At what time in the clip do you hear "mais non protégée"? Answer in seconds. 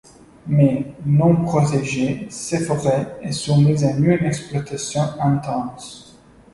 0.47-2.25